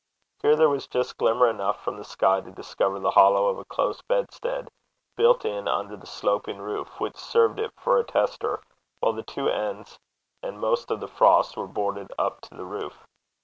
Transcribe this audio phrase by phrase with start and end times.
[0.41, 3.65] Here there was just glimmer enough from the sky to discover the hollow of a
[3.65, 4.71] close bedstead,
[5.15, 8.61] built in under the sloping roof, which served it for a tester,
[9.01, 9.99] while the two ends
[10.41, 13.05] and most of the front were boarded up to the roof.